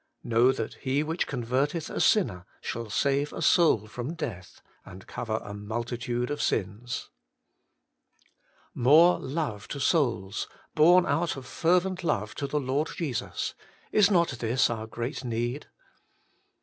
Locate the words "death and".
4.15-5.05